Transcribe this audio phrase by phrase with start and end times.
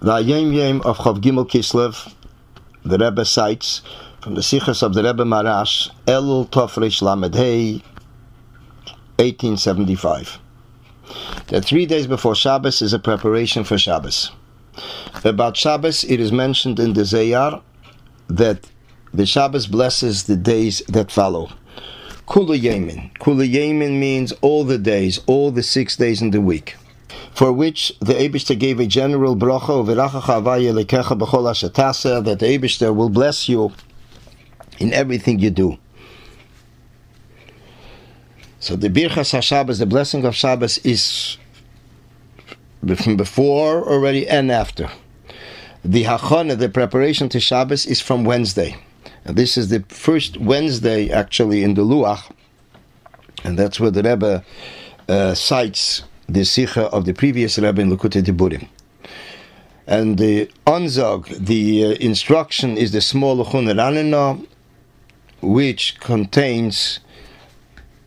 [0.00, 2.14] The Yom Yom of Chav Gimel Kislev,
[2.84, 3.82] the Rebbe cites
[4.20, 7.82] from the Sichas of the Rebbe Maharash, Elul Tofresh Lamed Hey,
[9.18, 10.38] 1875.
[11.48, 14.30] That three days before Shabbos is a preparation for Shabbos.
[15.24, 17.60] About Shabbos, it is mentioned in the Zohar
[18.28, 18.70] that
[19.12, 21.48] the Shabbos blesses the days that follow.
[22.28, 23.12] Kula Yemin.
[23.14, 26.76] Kula Yemin means all the days, all the six days in the week
[27.38, 29.86] for which the Abishter gave a general bracha
[32.24, 33.72] that the Abishter will bless you
[34.80, 35.78] in everything you do.
[38.58, 41.38] So the Birchas HaShabbos, the blessing of Shabbos, is
[42.96, 44.90] from before already and after.
[45.84, 48.74] The Hachana, the preparation to Shabbos, is from Wednesday.
[49.24, 52.32] And this is the first Wednesday actually in the Luach,
[53.44, 54.44] and that's where the Rebbe
[55.08, 58.68] uh, cites the Sikha of the previous Rebbe in Likutei Diburim.
[59.86, 64.46] And the Anzog, the uh, instruction is the small Chun
[65.40, 67.00] which contains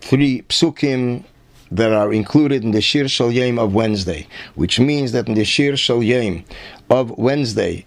[0.00, 1.24] three psukim
[1.70, 5.44] that are included in the Shir Shel Yom of Wednesday, which means that in the
[5.44, 6.44] Shir Shel Yom
[6.90, 7.86] of Wednesday,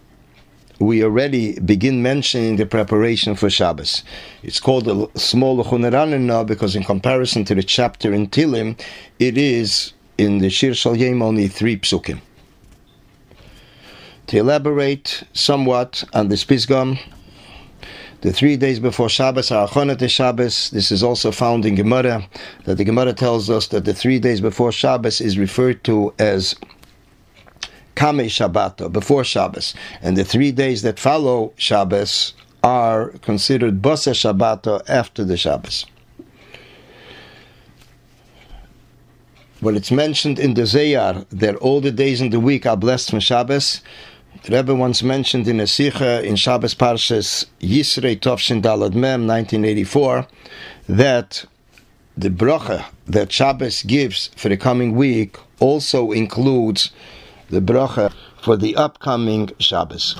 [0.80, 4.02] we already begin mentioning the preparation for Shabbos.
[4.42, 8.78] It's called a small Lechu Neranenu because in comparison to the chapter in Tehillim,
[9.18, 12.20] it is in the Shir Shel Yom only three psukim.
[14.28, 16.98] To elaborate somewhat on this pisgam,
[18.22, 20.70] the three days before Shabbos are Achonat Shabbos.
[20.70, 22.26] This is also found in Gemara,
[22.64, 26.56] that the Gemara tells us that the three days before Shabbos is referred to as
[27.94, 29.74] Kame Shabbato, before Shabbos.
[30.02, 32.32] And the three days that follow Shabbos
[32.64, 35.86] are considered Basa Shabbato after the Shabbos.
[39.60, 43.08] When it's mentioned in the Zohar that all the days in the week are blessed
[43.08, 43.80] from Shabbos,
[44.44, 50.26] the Rebbe once mentioned in a Sikha in Shabbos Parshas Yisrei Tovshin Daled Mem 1984
[50.90, 51.46] that
[52.18, 56.90] the bracha that Shabbos gives for the coming week also includes
[57.48, 58.12] the bracha
[58.42, 60.16] for the upcoming Shabbos.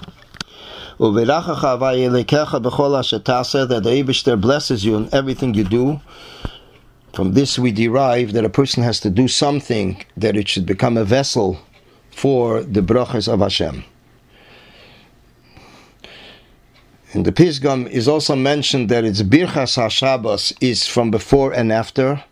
[0.98, 1.12] That
[3.84, 6.00] the Abishter blesses you in everything you do.
[7.16, 10.98] From this we derive that a person has to do something that it should become
[10.98, 11.58] a vessel
[12.10, 13.84] for the brachas of Hashem.
[17.12, 22.22] In the Pisgam is also mentioned that its Birchas HaShabbos is from before and after.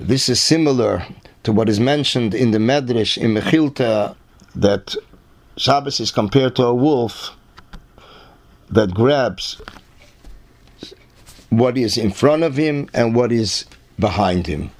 [0.00, 1.06] This is similar
[1.44, 4.16] to what is mentioned in the Medrash in Mechilta
[4.56, 4.96] that
[5.56, 7.30] Shabbos is compared to a wolf
[8.68, 9.62] that grabs
[11.48, 13.66] what is in front of him and what is
[14.02, 14.70] behind him.